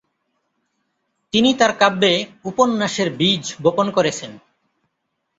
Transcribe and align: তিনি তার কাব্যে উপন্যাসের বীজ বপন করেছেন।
তিনি 1.33 1.49
তার 1.53 1.71
কাব্যে 1.77 2.13
উপন্যাসের 2.43 3.09
বীজ 3.17 3.43
বপন 3.63 3.87
করেছেন। 3.91 4.31